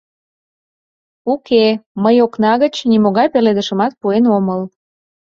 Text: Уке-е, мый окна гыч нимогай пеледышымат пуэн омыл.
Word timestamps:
Уке-е, 1.31 1.71
мый 2.03 2.15
окна 2.25 2.53
гыч 2.63 2.75
нимогай 2.91 3.27
пеледышымат 3.33 3.93
пуэн 4.01 4.25
омыл. 4.37 4.61